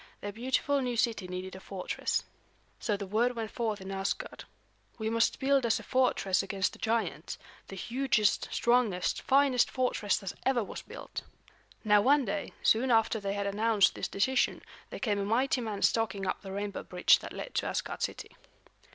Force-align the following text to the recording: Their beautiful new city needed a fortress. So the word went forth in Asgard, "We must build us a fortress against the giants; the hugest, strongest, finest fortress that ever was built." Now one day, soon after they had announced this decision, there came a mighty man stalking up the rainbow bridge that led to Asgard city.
Their 0.21 0.31
beautiful 0.31 0.81
new 0.81 0.97
city 0.97 1.27
needed 1.27 1.55
a 1.55 1.59
fortress. 1.59 2.23
So 2.79 2.97
the 2.97 3.05
word 3.05 3.35
went 3.35 3.51
forth 3.51 3.79
in 3.81 3.91
Asgard, 3.91 4.45
"We 4.97 5.11
must 5.11 5.39
build 5.39 5.63
us 5.63 5.79
a 5.79 5.83
fortress 5.83 6.41
against 6.41 6.73
the 6.73 6.79
giants; 6.79 7.37
the 7.67 7.75
hugest, 7.75 8.49
strongest, 8.51 9.21
finest 9.21 9.69
fortress 9.69 10.17
that 10.17 10.33
ever 10.43 10.63
was 10.63 10.81
built." 10.81 11.21
Now 11.83 12.01
one 12.01 12.25
day, 12.25 12.51
soon 12.63 12.89
after 12.89 13.19
they 13.19 13.33
had 13.33 13.45
announced 13.45 13.93
this 13.93 14.07
decision, 14.07 14.63
there 14.89 14.97
came 14.97 15.19
a 15.19 15.23
mighty 15.23 15.61
man 15.61 15.83
stalking 15.83 16.25
up 16.25 16.41
the 16.41 16.51
rainbow 16.51 16.81
bridge 16.81 17.19
that 17.19 17.31
led 17.31 17.53
to 17.53 17.67
Asgard 17.67 18.01
city. 18.01 18.35